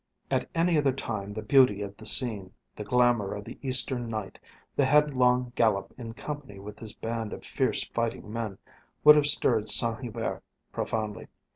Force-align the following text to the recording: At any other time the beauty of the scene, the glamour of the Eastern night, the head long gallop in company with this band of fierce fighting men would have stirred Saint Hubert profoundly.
At 0.31 0.49
any 0.55 0.79
other 0.79 0.91
time 0.93 1.31
the 1.31 1.43
beauty 1.43 1.83
of 1.83 1.95
the 1.95 2.07
scene, 2.07 2.53
the 2.75 2.83
glamour 2.83 3.35
of 3.35 3.45
the 3.45 3.59
Eastern 3.61 4.09
night, 4.09 4.39
the 4.75 4.83
head 4.83 5.13
long 5.13 5.51
gallop 5.55 5.93
in 5.95 6.15
company 6.15 6.57
with 6.57 6.75
this 6.75 6.93
band 6.95 7.33
of 7.33 7.45
fierce 7.45 7.83
fighting 7.83 8.33
men 8.33 8.57
would 9.03 9.15
have 9.15 9.27
stirred 9.27 9.69
Saint 9.69 9.99
Hubert 10.01 10.41
profoundly. 10.71 11.27